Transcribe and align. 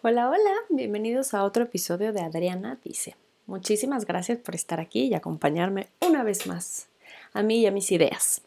Hola, 0.00 0.30
hola, 0.30 0.54
bienvenidos 0.68 1.34
a 1.34 1.42
otro 1.42 1.64
episodio 1.64 2.12
de 2.12 2.20
Adriana 2.20 2.78
Dice. 2.84 3.16
Muchísimas 3.46 4.06
gracias 4.06 4.38
por 4.38 4.54
estar 4.54 4.78
aquí 4.78 5.06
y 5.06 5.14
acompañarme 5.14 5.88
una 6.06 6.22
vez 6.22 6.46
más 6.46 6.86
a 7.32 7.42
mí 7.42 7.62
y 7.62 7.66
a 7.66 7.72
mis 7.72 7.90
ideas. 7.90 8.40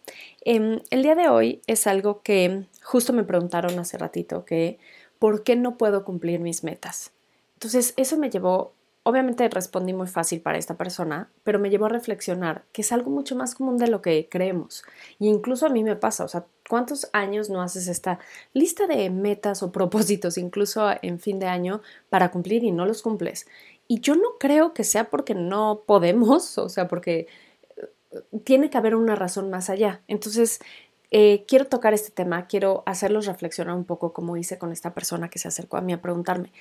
Em, 0.45 0.79
el 0.91 1.03
día 1.03 1.13
de 1.13 1.27
hoy 1.27 1.61
es 1.67 1.87
algo 1.87 2.21
que 2.21 2.63
justo 2.81 3.11
me 3.11 3.25
preguntaron 3.25 3.77
hace 3.79 3.97
ratito, 3.97 4.45
que 4.45 4.79
¿por 5.19 5.43
qué 5.43 5.57
no 5.57 5.77
puedo 5.77 6.05
cumplir 6.05 6.39
mis 6.39 6.63
metas? 6.63 7.11
Entonces, 7.55 7.95
eso 7.97 8.17
me 8.17 8.29
llevó, 8.29 8.71
obviamente 9.03 9.47
respondí 9.49 9.93
muy 9.93 10.07
fácil 10.07 10.41
para 10.41 10.57
esta 10.57 10.77
persona, 10.77 11.29
pero 11.43 11.59
me 11.59 11.69
llevó 11.69 11.85
a 11.85 11.89
reflexionar 11.89 12.65
que 12.71 12.81
es 12.81 12.91
algo 12.91 13.11
mucho 13.11 13.35
más 13.35 13.55
común 13.55 13.77
de 13.77 13.87
lo 13.87 14.01
que 14.01 14.27
creemos. 14.29 14.83
Y 15.19 15.27
incluso 15.27 15.65
a 15.65 15.69
mí 15.69 15.83
me 15.83 15.95
pasa, 15.95 16.23
o 16.23 16.27
sea, 16.27 16.45
¿Cuántos 16.71 17.09
años 17.11 17.49
no 17.49 17.61
haces 17.61 17.89
esta 17.89 18.19
lista 18.53 18.87
de 18.87 19.09
metas 19.09 19.61
o 19.61 19.73
propósitos, 19.73 20.37
incluso 20.37 20.89
en 21.01 21.19
fin 21.19 21.37
de 21.37 21.47
año, 21.47 21.81
para 22.07 22.31
cumplir 22.31 22.63
y 22.63 22.71
no 22.71 22.85
los 22.85 23.01
cumples? 23.01 23.45
Y 23.89 23.99
yo 23.99 24.15
no 24.15 24.37
creo 24.39 24.73
que 24.73 24.85
sea 24.85 25.09
porque 25.09 25.35
no 25.35 25.83
podemos, 25.85 26.57
o 26.57 26.69
sea, 26.69 26.87
porque 26.87 27.27
eh, 28.11 28.21
tiene 28.45 28.69
que 28.69 28.77
haber 28.77 28.95
una 28.95 29.15
razón 29.15 29.49
más 29.49 29.69
allá. 29.69 29.99
Entonces, 30.07 30.61
eh, 31.11 31.43
quiero 31.45 31.65
tocar 31.65 31.93
este 31.93 32.11
tema, 32.11 32.47
quiero 32.47 32.83
hacerlos 32.85 33.25
reflexionar 33.25 33.75
un 33.75 33.83
poco 33.83 34.13
como 34.13 34.37
hice 34.37 34.57
con 34.57 34.71
esta 34.71 34.93
persona 34.93 35.29
que 35.29 35.39
se 35.39 35.49
acercó 35.49 35.75
a 35.75 35.81
mí 35.81 35.91
a 35.91 36.01
preguntarme, 36.01 36.53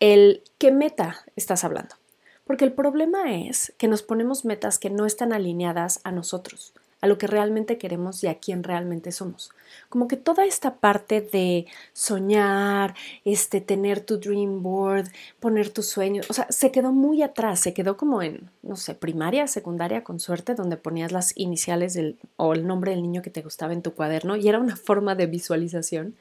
el 0.00 0.42
qué 0.58 0.72
meta 0.72 1.24
estás 1.36 1.64
hablando. 1.64 1.96
Porque 2.44 2.64
el 2.64 2.72
problema 2.72 3.34
es 3.34 3.74
que 3.78 3.88
nos 3.88 4.02
ponemos 4.02 4.44
metas 4.44 4.78
que 4.78 4.90
no 4.90 5.06
están 5.06 5.32
alineadas 5.32 6.00
a 6.04 6.12
nosotros 6.12 6.72
a 7.00 7.06
lo 7.06 7.18
que 7.18 7.26
realmente 7.26 7.78
queremos 7.78 8.22
y 8.24 8.26
a 8.26 8.38
quién 8.38 8.62
realmente 8.64 9.12
somos. 9.12 9.50
Como 9.88 10.08
que 10.08 10.16
toda 10.16 10.44
esta 10.44 10.76
parte 10.76 11.20
de 11.20 11.66
soñar, 11.92 12.94
este, 13.24 13.60
tener 13.60 14.00
tu 14.00 14.18
dream 14.18 14.62
board, 14.62 15.08
poner 15.38 15.70
tus 15.70 15.86
sueños, 15.86 16.26
o 16.28 16.34
sea, 16.34 16.46
se 16.50 16.72
quedó 16.72 16.92
muy 16.92 17.22
atrás, 17.22 17.60
se 17.60 17.74
quedó 17.74 17.96
como 17.96 18.22
en, 18.22 18.50
no 18.62 18.76
sé, 18.76 18.94
primaria, 18.94 19.46
secundaria, 19.46 20.02
con 20.02 20.18
suerte, 20.18 20.54
donde 20.54 20.76
ponías 20.76 21.12
las 21.12 21.36
iniciales 21.36 21.94
del, 21.94 22.18
o 22.36 22.52
el 22.52 22.66
nombre 22.66 22.90
del 22.92 23.02
niño 23.02 23.22
que 23.22 23.30
te 23.30 23.42
gustaba 23.42 23.72
en 23.72 23.82
tu 23.82 23.94
cuaderno 23.94 24.36
y 24.36 24.48
era 24.48 24.58
una 24.58 24.76
forma 24.76 25.14
de 25.14 25.26
visualización. 25.26 26.16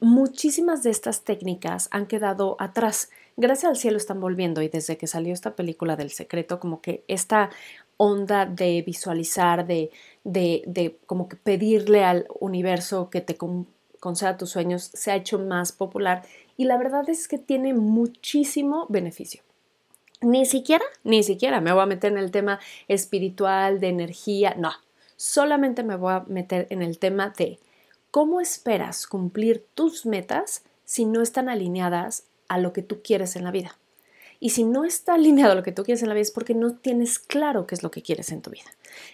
Muchísimas 0.00 0.84
de 0.84 0.90
estas 0.90 1.22
técnicas 1.22 1.88
han 1.90 2.06
quedado 2.06 2.56
atrás. 2.60 3.10
Gracias 3.36 3.70
al 3.70 3.76
cielo 3.76 3.96
están 3.96 4.20
volviendo 4.20 4.62
y 4.62 4.68
desde 4.68 4.96
que 4.96 5.08
salió 5.08 5.32
esta 5.32 5.56
película 5.56 5.96
del 5.96 6.10
secreto, 6.10 6.60
como 6.60 6.80
que 6.80 7.04
esta 7.08 7.50
onda 7.96 8.46
de 8.46 8.82
visualizar, 8.82 9.66
de, 9.66 9.90
de, 10.24 10.98
como 11.06 11.28
que 11.28 11.36
pedirle 11.36 12.04
al 12.04 12.26
universo 12.38 13.10
que 13.10 13.20
te 13.20 13.36
conceda 13.98 14.36
tus 14.36 14.50
sueños, 14.50 14.84
se 14.94 15.10
ha 15.10 15.16
hecho 15.16 15.40
más 15.40 15.72
popular 15.72 16.22
y 16.56 16.64
la 16.64 16.78
verdad 16.78 17.08
es 17.10 17.26
que 17.26 17.38
tiene 17.38 17.74
muchísimo 17.74 18.86
beneficio. 18.88 19.42
Ni 20.20 20.46
siquiera, 20.46 20.84
ni 21.02 21.24
siquiera 21.24 21.60
me 21.60 21.72
voy 21.72 21.82
a 21.82 21.86
meter 21.86 22.12
en 22.12 22.18
el 22.18 22.30
tema 22.30 22.60
espiritual, 22.86 23.80
de 23.80 23.88
energía, 23.88 24.54
no, 24.56 24.72
solamente 25.16 25.82
me 25.82 25.96
voy 25.96 26.12
a 26.12 26.24
meter 26.28 26.68
en 26.70 26.82
el 26.82 26.98
tema 26.98 27.32
de 27.36 27.58
cómo 28.10 28.40
esperas 28.40 29.06
cumplir 29.06 29.66
tus 29.74 30.06
metas 30.06 30.62
si 30.84 31.04
no 31.04 31.22
están 31.22 31.48
alineadas 31.48 32.24
a 32.48 32.58
lo 32.58 32.72
que 32.72 32.82
tú 32.82 33.02
quieres 33.02 33.36
en 33.36 33.44
la 33.44 33.50
vida. 33.50 33.78
Y 34.40 34.50
si 34.50 34.64
no 34.64 34.84
está 34.84 35.14
alineado 35.14 35.52
a 35.52 35.54
lo 35.54 35.62
que 35.62 35.72
tú 35.72 35.82
quieres 35.82 36.02
en 36.02 36.08
la 36.08 36.14
vida 36.14 36.22
es 36.22 36.30
porque 36.30 36.54
no 36.54 36.74
tienes 36.76 37.18
claro 37.18 37.66
qué 37.66 37.74
es 37.74 37.82
lo 37.82 37.90
que 37.90 38.02
quieres 38.02 38.30
en 38.30 38.42
tu 38.42 38.50
vida. 38.50 38.70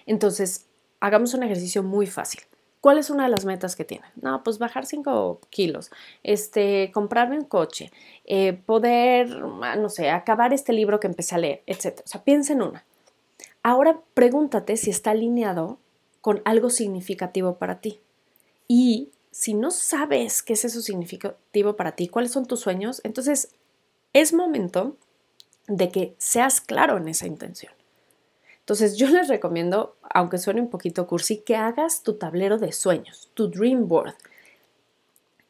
Entonces, 0.07 0.67
hagamos 1.01 1.35
un 1.35 1.43
ejercicio 1.43 1.83
muy 1.83 2.07
fácil. 2.07 2.43
¿Cuál 2.81 2.99
es 2.99 3.09
una 3.09 3.23
de 3.23 3.31
las 3.31 3.47
metas 3.47 3.77
que 3.77 3.85
tienen? 3.87 4.11
No, 4.21 4.45
pues 4.45 4.59
bajar 4.59 4.85
5 4.85 5.41
kilos, 5.49 5.91
este, 6.23 6.91
comprarme 6.93 7.39
un 7.39 7.47
coche, 7.47 7.91
eh, 8.27 8.53
poder, 8.53 9.43
ah, 9.63 9.77
no 9.77 9.89
sé, 9.89 10.11
acabar 10.11 10.53
este 10.53 10.75
libro 10.75 11.01
que 11.01 11.07
empecé 11.07 11.35
a 11.35 11.39
leer, 11.39 11.63
etc. 11.67 12.01
O 12.05 12.09
sea, 12.09 12.25
piensa 12.25 12.53
en 12.53 12.61
una. 12.61 12.85
Ahora 13.63 14.01
pregúntate 14.13 14.77
si 14.77 14.91
está 14.91 15.13
alineado 15.13 15.79
con 16.21 16.43
algo 16.45 16.69
significativo 16.69 17.57
para 17.57 17.81
ti. 17.81 18.01
Y 18.69 19.11
si 19.31 19.55
no 19.55 19.71
sabes 19.71 20.43
qué 20.43 20.53
es 20.53 20.65
eso 20.65 20.81
significativo 20.81 21.77
para 21.77 21.93
ti, 21.93 22.09
cuáles 22.09 22.33
son 22.33 22.47
tus 22.47 22.61
sueños, 22.61 23.01
entonces 23.05 23.51
es 24.13 24.33
momento 24.33 24.97
de 25.67 25.91
que 25.91 26.15
seas 26.19 26.61
claro 26.61 26.97
en 26.97 27.09
esa 27.09 27.27
intención. 27.27 27.73
Entonces 28.61 28.97
yo 28.97 29.09
les 29.09 29.29
recomiendo, 29.29 29.97
aunque 30.03 30.39
suene 30.39 30.61
un 30.61 30.71
poquito 30.71 31.07
cursi, 31.07 31.39
que 31.39 31.57
hagas 31.57 32.03
tu 32.03 32.15
tablero 32.15 32.59
de 32.59 32.73
sueños, 32.73 33.31
tu 33.35 33.49
dream 33.49 33.89
board. 33.89 34.15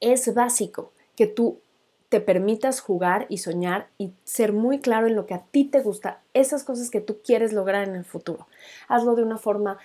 Es 0.00 0.34
básico 0.34 0.92
que 1.14 1.26
tú 1.26 1.60
te 2.08 2.20
permitas 2.20 2.80
jugar 2.80 3.26
y 3.28 3.38
soñar 3.38 3.88
y 3.98 4.12
ser 4.24 4.52
muy 4.52 4.80
claro 4.80 5.06
en 5.06 5.16
lo 5.16 5.26
que 5.26 5.34
a 5.34 5.44
ti 5.44 5.64
te 5.64 5.80
gusta, 5.80 6.22
esas 6.32 6.64
cosas 6.64 6.90
que 6.90 7.00
tú 7.00 7.18
quieres 7.24 7.52
lograr 7.52 7.88
en 7.88 7.96
el 7.96 8.04
futuro. 8.04 8.46
Hazlo 8.88 9.14
de 9.14 9.22
una 9.22 9.38
forma 9.38 9.78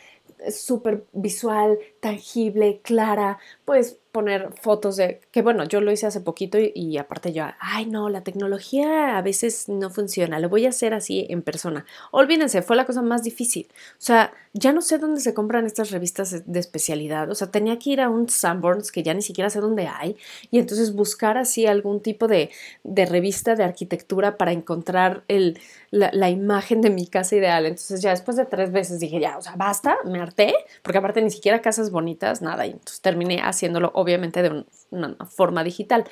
súper 0.51 1.05
visual, 1.13 1.79
tangible, 2.00 2.81
clara, 2.83 3.39
puedes 3.66 4.00
poner 4.11 4.51
fotos 4.59 4.95
de, 4.97 5.21
que 5.31 5.41
bueno, 5.41 5.63
yo 5.65 5.81
lo 5.81 5.91
hice 5.91 6.07
hace 6.07 6.21
poquito 6.21 6.57
y, 6.59 6.97
aparte 6.97 7.31
yo, 7.31 7.45
ay 7.59 7.85
no, 7.85 8.09
la 8.09 8.21
tecnología 8.21 9.17
a 9.17 9.21
veces 9.21 9.69
no 9.69 9.89
funciona, 9.89 10.39
lo 10.39 10.49
voy 10.49 10.65
a 10.65 10.69
hacer 10.69 10.93
así 10.93 11.27
en 11.29 11.41
persona. 11.41 11.85
Olvídense, 12.11 12.61
fue 12.61 12.75
la 12.75 12.85
cosa 12.85 13.01
más 13.01 13.23
difícil. 13.23 13.67
O 13.93 14.01
sea, 14.01 14.33
ya 14.53 14.73
no 14.73 14.81
sé 14.81 14.97
dónde 14.97 15.21
se 15.21 15.33
compran 15.33 15.65
estas 15.65 15.91
revistas 15.91 16.43
de 16.45 16.59
especialidad, 16.59 17.29
o 17.29 17.35
sea, 17.35 17.51
tenía 17.51 17.77
que 17.77 17.91
ir 17.91 18.01
a 18.01 18.09
un 18.09 18.29
Sanborns 18.29 18.91
que 18.91 19.03
ya 19.03 19.13
ni 19.13 19.21
siquiera 19.21 19.49
sé 19.49 19.59
dónde 19.59 19.87
hay 19.87 20.17
y 20.49 20.59
entonces 20.59 20.93
buscar 20.93 21.37
así 21.37 21.67
algún 21.67 22.01
tipo 22.01 22.27
de, 22.27 22.49
de 22.83 23.05
revista 23.05 23.55
de 23.55 23.63
arquitectura 23.63 24.37
para 24.37 24.51
encontrar 24.51 25.23
el, 25.27 25.59
la, 25.91 26.09
la, 26.13 26.29
imagen 26.29 26.81
de 26.81 26.89
mi 26.89 27.07
casa 27.07 27.35
ideal. 27.35 27.65
Entonces 27.65 28.01
ya 28.01 28.11
después 28.11 28.37
de 28.37 28.45
tres 28.45 28.71
veces 28.71 28.99
dije, 28.99 29.19
ya, 29.19 29.37
o 29.37 29.41
sea, 29.41 29.55
basta, 29.55 29.97
me 30.05 30.19
harté, 30.19 30.53
porque 30.81 30.97
aparte 30.97 31.21
ni 31.21 31.31
siquiera 31.31 31.61
casas 31.61 31.91
bonitas, 31.91 32.41
nada, 32.41 32.65
y 32.65 32.71
entonces 32.71 33.01
terminé 33.01 33.41
haciéndolo 33.41 33.91
obviamente 33.99 34.41
de 34.41 34.65
una 34.91 35.15
forma 35.25 35.63
digital. 35.63 36.05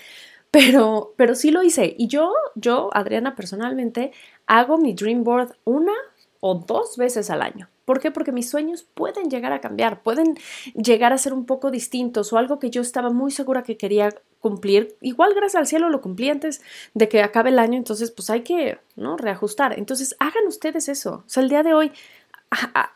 Pero, 0.51 1.13
pero 1.17 1.35
sí 1.35 1.51
lo 1.51 1.61
hice. 1.63 1.95
Y 1.97 2.07
yo, 2.07 2.33
yo, 2.55 2.89
Adriana, 2.93 3.35
personalmente, 3.35 4.11
hago 4.45 4.77
mi 4.77 4.93
Dream 4.93 5.23
Board 5.23 5.55
una 5.65 5.93
o 6.39 6.55
dos 6.55 6.97
veces 6.97 7.29
al 7.29 7.41
año. 7.41 7.69
¿Por 7.85 7.99
qué? 7.99 8.11
Porque 8.11 8.31
mis 8.31 8.49
sueños 8.49 8.83
pueden 8.83 9.29
llegar 9.29 9.53
a 9.53 9.61
cambiar, 9.61 10.03
pueden 10.03 10.37
llegar 10.75 11.13
a 11.13 11.17
ser 11.17 11.33
un 11.33 11.45
poco 11.45 11.71
distintos 11.71 12.33
o 12.33 12.37
algo 12.37 12.59
que 12.59 12.69
yo 12.69 12.81
estaba 12.81 13.09
muy 13.09 13.31
segura 13.31 13.63
que 13.63 13.77
quería 13.77 14.13
cumplir. 14.39 14.97
Igual 15.01 15.33
gracias 15.33 15.59
al 15.59 15.67
cielo 15.67 15.89
lo 15.89 16.01
cumplí 16.01 16.29
antes 16.29 16.61
de 16.93 17.07
que 17.07 17.21
acabe 17.21 17.49
el 17.49 17.59
año, 17.59 17.77
entonces 17.77 18.11
pues 18.11 18.29
hay 18.29 18.41
que 18.41 18.79
¿no? 18.95 19.15
reajustar. 19.17 19.77
Entonces 19.79 20.15
hagan 20.19 20.47
ustedes 20.47 20.89
eso. 20.89 21.23
O 21.25 21.29
sea, 21.29 21.43
el 21.43 21.49
día 21.49 21.63
de 21.63 21.73
hoy 21.73 21.91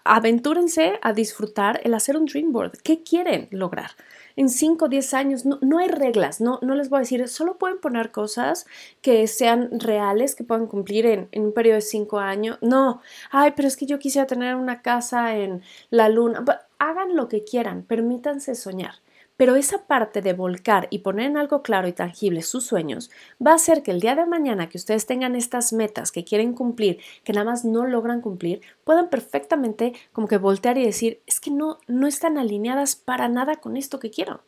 aventúrense 0.03 0.99
a 1.01 1.13
disfrutar 1.13 1.81
el 1.83 1.93
hacer 1.93 2.17
un 2.17 2.25
dream 2.25 2.51
board. 2.51 2.73
¿Qué 2.83 3.03
quieren 3.03 3.47
lograr? 3.51 3.91
En 4.35 4.49
5 4.49 4.85
o 4.85 4.89
10 4.89 5.13
años 5.13 5.45
no, 5.45 5.59
no, 5.61 5.79
hay 5.79 5.87
reglas, 5.87 6.41
no, 6.41 6.59
no 6.61 6.75
les 6.75 6.89
voy 6.89 6.97
a 6.97 6.99
decir, 7.01 7.27
solo 7.27 7.57
pueden 7.57 7.79
poner 7.79 8.11
cosas 8.11 8.65
que 9.01 9.27
sean 9.27 9.79
reales, 9.79 10.35
que 10.35 10.43
puedan 10.43 10.67
cumplir 10.67 11.05
en, 11.05 11.29
en 11.31 11.43
un 11.43 11.53
periodo 11.53 11.75
de 11.75 11.81
5 11.81 12.19
años. 12.19 12.57
No, 12.61 13.01
ay, 13.31 13.53
pero 13.55 13.67
es 13.67 13.77
que 13.77 13.85
yo 13.85 13.99
quisiera 13.99 14.27
tener 14.27 14.55
una 14.55 14.81
casa 14.81 15.35
en 15.35 15.61
la 15.89 16.09
luna. 16.09 16.43
Hagan 16.79 17.15
lo 17.15 17.27
que 17.27 17.43
quieran, 17.43 17.83
permítanse 17.83 18.55
soñar. 18.55 18.95
Pero 19.41 19.55
esa 19.55 19.87
parte 19.87 20.21
de 20.21 20.33
volcar 20.33 20.87
y 20.91 20.99
poner 20.99 21.25
en 21.25 21.35
algo 21.35 21.63
claro 21.63 21.87
y 21.87 21.93
tangible 21.93 22.43
sus 22.43 22.63
sueños 22.63 23.09
va 23.43 23.53
a 23.53 23.55
hacer 23.55 23.81
que 23.81 23.89
el 23.89 23.99
día 23.99 24.13
de 24.13 24.27
mañana 24.27 24.69
que 24.69 24.77
ustedes 24.77 25.07
tengan 25.07 25.35
estas 25.35 25.73
metas 25.73 26.11
que 26.11 26.23
quieren 26.23 26.53
cumplir, 26.53 26.99
que 27.23 27.33
nada 27.33 27.49
más 27.49 27.65
no 27.65 27.87
logran 27.87 28.21
cumplir, 28.21 28.61
puedan 28.83 29.09
perfectamente 29.09 29.93
como 30.13 30.27
que 30.27 30.37
voltear 30.37 30.77
y 30.77 30.85
decir, 30.85 31.21
es 31.25 31.39
que 31.39 31.49
no, 31.49 31.79
no 31.87 32.05
están 32.05 32.37
alineadas 32.37 32.95
para 32.95 33.29
nada 33.29 33.55
con 33.55 33.77
esto 33.77 33.97
que 33.97 34.11
quiero. 34.11 34.41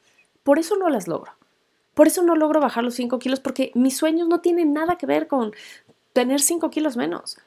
Por 0.44 0.60
eso 0.60 0.78
no 0.78 0.88
las 0.90 1.08
logro. 1.08 1.32
Por 1.96 2.06
eso 2.06 2.22
no 2.22 2.36
logro 2.36 2.62
bajar 2.62 2.84
los 2.84 2.94
5 2.94 3.18
kilos, 3.18 3.40
porque 3.40 3.72
mis 3.74 3.98
sueños 3.98 4.28
no 4.28 4.42
tienen 4.42 4.74
nada 4.74 5.00
que 5.00 5.08
ver 5.08 5.28
con 5.28 5.54
tener 6.14 6.40
5 6.40 6.70
kilos 6.70 6.98
menos. 6.98 7.40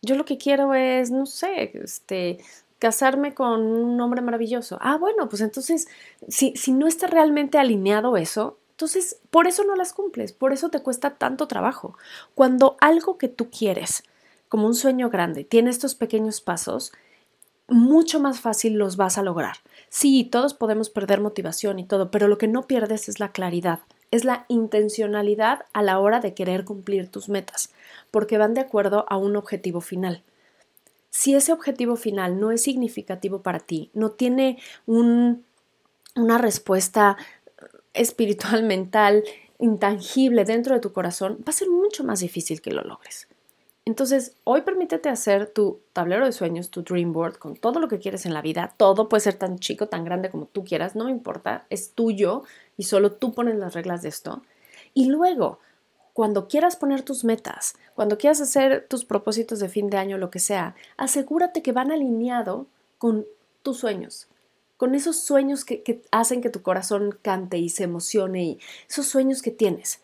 Yo 0.00 0.14
lo 0.14 0.24
que 0.24 0.38
quiero 0.38 0.72
es, 0.72 1.10
no 1.10 1.26
sé, 1.26 1.70
este, 1.74 2.38
casarme 2.84 3.32
con 3.32 3.62
un 3.62 3.98
hombre 4.02 4.20
maravilloso. 4.20 4.76
Ah, 4.82 4.98
bueno, 4.98 5.26
pues 5.26 5.40
entonces, 5.40 5.88
si, 6.28 6.54
si 6.54 6.70
no 6.70 6.86
está 6.86 7.06
realmente 7.06 7.56
alineado 7.56 8.18
eso, 8.18 8.58
entonces 8.72 9.16
por 9.30 9.46
eso 9.46 9.64
no 9.64 9.74
las 9.74 9.94
cumples, 9.94 10.34
por 10.34 10.52
eso 10.52 10.68
te 10.68 10.82
cuesta 10.82 11.14
tanto 11.14 11.48
trabajo. 11.48 11.96
Cuando 12.34 12.76
algo 12.82 13.16
que 13.16 13.28
tú 13.28 13.48
quieres, 13.48 14.02
como 14.50 14.66
un 14.66 14.74
sueño 14.74 15.08
grande, 15.08 15.44
tiene 15.44 15.70
estos 15.70 15.94
pequeños 15.94 16.42
pasos, 16.42 16.92
mucho 17.68 18.20
más 18.20 18.40
fácil 18.40 18.74
los 18.74 18.98
vas 18.98 19.16
a 19.16 19.22
lograr. 19.22 19.56
Sí, 19.88 20.28
todos 20.30 20.52
podemos 20.52 20.90
perder 20.90 21.22
motivación 21.22 21.78
y 21.78 21.86
todo, 21.86 22.10
pero 22.10 22.28
lo 22.28 22.36
que 22.36 22.48
no 22.48 22.66
pierdes 22.66 23.08
es 23.08 23.18
la 23.18 23.32
claridad, 23.32 23.80
es 24.10 24.26
la 24.26 24.44
intencionalidad 24.48 25.64
a 25.72 25.80
la 25.80 25.98
hora 26.00 26.20
de 26.20 26.34
querer 26.34 26.66
cumplir 26.66 27.08
tus 27.08 27.30
metas, 27.30 27.70
porque 28.10 28.36
van 28.36 28.52
de 28.52 28.60
acuerdo 28.60 29.06
a 29.08 29.16
un 29.16 29.36
objetivo 29.36 29.80
final. 29.80 30.22
Si 31.14 31.32
ese 31.36 31.52
objetivo 31.52 31.94
final 31.94 32.40
no 32.40 32.50
es 32.50 32.64
significativo 32.64 33.40
para 33.40 33.60
ti, 33.60 33.88
no 33.94 34.10
tiene 34.10 34.58
una 34.84 36.38
respuesta 36.38 37.16
espiritual, 37.92 38.62
mental, 38.64 39.22
intangible 39.60 40.44
dentro 40.44 40.74
de 40.74 40.80
tu 40.80 40.92
corazón, 40.92 41.38
va 41.38 41.50
a 41.50 41.52
ser 41.52 41.70
mucho 41.70 42.02
más 42.02 42.18
difícil 42.18 42.60
que 42.60 42.72
lo 42.72 42.82
logres. 42.82 43.28
Entonces, 43.84 44.34
hoy 44.42 44.62
permítete 44.62 45.08
hacer 45.08 45.46
tu 45.46 45.78
tablero 45.92 46.26
de 46.26 46.32
sueños, 46.32 46.70
tu 46.70 46.82
dream 46.82 47.12
board, 47.12 47.36
con 47.36 47.54
todo 47.54 47.78
lo 47.78 47.86
que 47.86 48.00
quieres 48.00 48.26
en 48.26 48.34
la 48.34 48.42
vida. 48.42 48.74
Todo 48.76 49.08
puede 49.08 49.20
ser 49.20 49.34
tan 49.34 49.60
chico, 49.60 49.86
tan 49.86 50.04
grande 50.04 50.30
como 50.30 50.46
tú 50.46 50.64
quieras, 50.64 50.96
no 50.96 51.04
me 51.04 51.12
importa, 51.12 51.64
es 51.70 51.92
tuyo 51.92 52.42
y 52.76 52.82
solo 52.82 53.12
tú 53.12 53.32
pones 53.34 53.54
las 53.54 53.74
reglas 53.74 54.02
de 54.02 54.08
esto. 54.08 54.42
Y 54.94 55.06
luego, 55.06 55.60
cuando 56.14 56.46
quieras 56.46 56.76
poner 56.76 57.02
tus 57.02 57.24
metas, 57.24 57.74
cuando 57.94 58.16
quieras 58.16 58.40
hacer 58.40 58.86
tus 58.88 59.04
propósitos 59.04 59.58
de 59.58 59.68
fin 59.68 59.90
de 59.90 59.98
año, 59.98 60.16
lo 60.16 60.30
que 60.30 60.38
sea, 60.38 60.76
asegúrate 60.96 61.60
que 61.60 61.72
van 61.72 61.90
alineado 61.90 62.66
con 62.98 63.26
tus 63.62 63.78
sueños, 63.78 64.28
con 64.76 64.94
esos 64.94 65.18
sueños 65.18 65.64
que, 65.64 66.02
hacen 66.12 66.40
que 66.40 66.50
tu 66.50 66.62
corazón 66.62 67.18
cante 67.20 67.58
y 67.58 67.68
se 67.68 67.84
emocione 67.84 68.44
y 68.44 68.58
esos 68.88 69.06
sueños 69.06 69.42
que 69.42 69.50
tienes. 69.50 70.00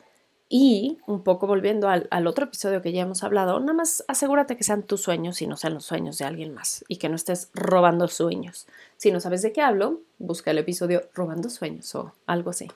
Y 0.48 0.98
un 1.06 1.22
poco 1.22 1.46
volviendo 1.46 1.88
al, 1.88 2.08
al, 2.10 2.26
otro 2.26 2.46
episodio 2.46 2.82
que 2.82 2.90
ya 2.90 3.02
hemos 3.02 3.22
hablado, 3.22 3.60
nada 3.60 3.72
más 3.72 4.04
asegúrate 4.08 4.56
que 4.56 4.64
sean 4.64 4.82
tus 4.82 5.00
sueños 5.00 5.40
y 5.42 5.46
no 5.46 5.56
sean 5.56 5.74
los 5.74 5.84
sueños 5.84 6.18
de 6.18 6.24
alguien 6.24 6.52
más 6.52 6.84
y 6.88 6.96
que 6.96 7.08
no 7.08 7.14
estés 7.14 7.50
robando 7.54 8.08
sueños. 8.08 8.66
Si 8.96 9.12
no 9.12 9.20
sabes 9.20 9.42
de 9.42 9.52
qué 9.52 9.60
hablo, 9.60 10.00
busca 10.18 10.50
el 10.50 10.58
episodio 10.58 11.08
Robando 11.14 11.50
Sueños 11.50 11.94
o 11.94 12.12
algo 12.26 12.50
así. 12.50 12.66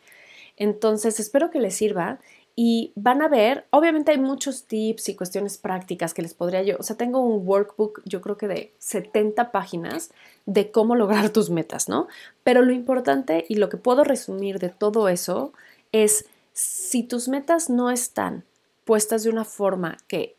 Entonces, 0.57 1.19
espero 1.19 1.51
que 1.51 1.59
les 1.59 1.75
sirva 1.75 2.21
y 2.57 2.93
van 2.95 3.21
a 3.21 3.29
ver, 3.29 3.67
obviamente 3.71 4.13
hay 4.13 4.19
muchos 4.19 4.65
tips 4.65 5.09
y 5.09 5.17
cuestiones 5.17 5.59
prácticas 5.59 6.15
que 6.15 6.23
les 6.23 6.35
podría 6.35 6.63
yo, 6.63 6.77
o 6.79 6.83
sea, 6.83 6.97
tengo 6.97 7.21
un 7.21 7.47
workbook, 7.47 8.03
yo 8.05 8.21
creo 8.21 8.37
que 8.37 8.47
de 8.47 8.73
70 8.79 9.51
páginas 9.51 10.13
de 10.47 10.71
cómo 10.71 10.95
lograr 10.95 11.31
tus 11.31 11.51
metas, 11.51 11.89
¿no? 11.89 12.07
Pero 12.45 12.63
lo 12.63 12.73
importante 12.73 13.45
y 13.49 13.57
lo 13.57 13.69
que 13.69 13.77
puedo 13.77 14.05
resumir 14.05 14.61
de 14.61 14.69
todo 14.69 15.09
eso 15.09 15.53
es 15.91 16.27
si 16.53 17.03
tus 17.03 17.29
metas 17.29 17.71
no 17.71 17.91
están 17.91 18.45
puestas 18.85 19.25
de 19.25 19.31
una 19.31 19.45
forma 19.45 19.97
que 20.07 20.37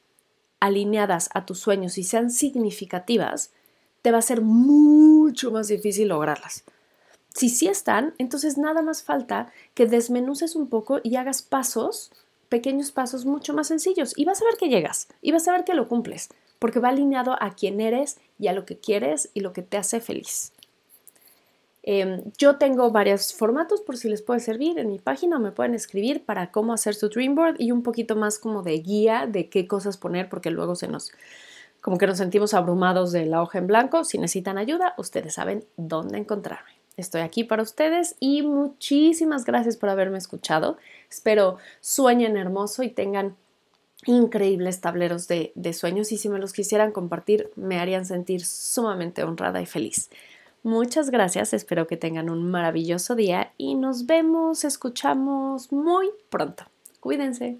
alineadas 0.61 1.29
a 1.33 1.45
tus 1.45 1.59
sueños 1.59 1.97
y 1.97 2.03
sean 2.03 2.31
significativas, 2.31 3.51
te 4.01 4.11
va 4.11 4.19
a 4.19 4.21
ser 4.21 4.41
mucho 4.41 5.51
más 5.51 5.67
difícil 5.67 6.07
lograrlas. 6.07 6.63
Si 7.35 7.49
sí 7.49 7.67
están, 7.67 8.13
entonces 8.17 8.57
nada 8.57 8.81
más 8.81 9.03
falta 9.03 9.51
que 9.73 9.87
desmenuces 9.87 10.55
un 10.55 10.69
poco 10.69 11.01
y 11.03 11.17
hagas 11.17 11.41
pasos, 11.41 12.13
pequeños 12.47 12.93
pasos 12.93 13.25
mucho 13.25 13.53
más 13.53 13.67
sencillos 13.67 14.13
y 14.15 14.23
vas 14.23 14.41
a 14.41 14.45
ver 14.45 14.55
que 14.55 14.69
llegas 14.69 15.09
y 15.21 15.33
vas 15.33 15.45
a 15.49 15.51
ver 15.51 15.65
que 15.65 15.73
lo 15.73 15.89
cumples, 15.89 16.29
porque 16.59 16.79
va 16.79 16.89
alineado 16.89 17.35
a 17.41 17.53
quién 17.53 17.81
eres 17.81 18.19
y 18.39 18.47
a 18.47 18.53
lo 18.53 18.65
que 18.65 18.77
quieres 18.77 19.31
y 19.33 19.41
lo 19.41 19.51
que 19.51 19.63
te 19.63 19.75
hace 19.75 19.99
feliz. 19.99 20.53
Em, 21.83 22.21
yo 22.37 22.55
tengo 22.55 22.89
varios 22.91 23.33
formatos 23.33 23.81
por 23.81 23.97
si 23.97 24.07
les 24.07 24.21
puede 24.21 24.39
servir 24.39 24.79
en 24.79 24.87
mi 24.87 24.99
página, 24.99 25.37
me 25.37 25.51
pueden 25.51 25.75
escribir 25.75 26.23
para 26.23 26.51
cómo 26.51 26.71
hacer 26.71 26.95
su 26.95 27.09
dream 27.09 27.35
board 27.35 27.57
y 27.59 27.71
un 27.71 27.83
poquito 27.83 28.15
más 28.15 28.39
como 28.39 28.63
de 28.63 28.79
guía 28.79 29.27
de 29.27 29.49
qué 29.49 29.67
cosas 29.67 29.97
poner 29.97 30.29
porque 30.29 30.51
luego 30.51 30.75
se 30.75 30.87
nos 30.87 31.11
como 31.81 31.97
que 31.97 32.07
nos 32.07 32.17
sentimos 32.17 32.53
abrumados 32.53 33.11
de 33.11 33.25
la 33.25 33.41
hoja 33.41 33.57
en 33.57 33.67
blanco. 33.67 34.05
Si 34.05 34.17
necesitan 34.17 34.57
ayuda, 34.57 34.95
ustedes 34.97 35.33
saben 35.33 35.65
dónde 35.75 36.17
encontrarme. 36.17 36.74
Estoy 36.97 37.21
aquí 37.21 37.43
para 37.43 37.63
ustedes 37.63 38.15
y 38.19 38.41
muchísimas 38.41 39.45
gracias 39.45 39.77
por 39.77 39.89
haberme 39.89 40.17
escuchado. 40.17 40.77
Espero 41.09 41.57
sueñen 41.81 42.37
hermoso 42.37 42.83
y 42.83 42.89
tengan 42.89 43.35
increíbles 44.05 44.81
tableros 44.81 45.27
de, 45.27 45.51
de, 45.55 45.73
sueños 45.73 46.11
y 46.11 46.17
si 46.17 46.29
me 46.29 46.39
los 46.39 46.53
quisieran 46.53 46.91
compartir 46.91 47.49
me 47.55 47.79
harían 47.79 48.05
sentir 48.05 48.45
sumamente 48.45 49.23
honrada 49.23 49.61
y 49.61 49.65
feliz. 49.65 50.09
Muchas 50.63 51.11
gracias, 51.11 51.53
espero 51.53 51.85
que 51.85 51.97
tengan 51.97 52.29
un 52.29 52.49
maravilloso 52.49 53.15
día 53.15 53.51
y 53.57 53.75
nos 53.75 54.05
vemos, 54.05 54.63
escuchamos 54.63 55.71
muy 55.71 56.09
pronto. 56.29 56.65
Cuídense. 56.99 57.59